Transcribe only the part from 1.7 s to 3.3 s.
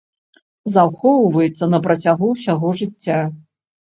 на працягу ўсяго жыцця.